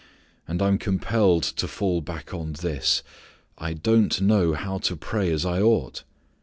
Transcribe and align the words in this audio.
And 0.47 0.63
I 0.63 0.67
am 0.67 0.79
compelled 0.79 1.43
to 1.43 1.67
fall 1.67 2.01
back 2.01 2.33
on 2.33 2.53
this: 2.53 3.03
I 3.59 3.73
don't 3.73 4.19
know 4.19 4.53
how 4.53 4.79
to 4.79 4.95
pray 4.95 5.29
as 5.31 5.45
I 5.45 5.61
ought. 5.61 6.03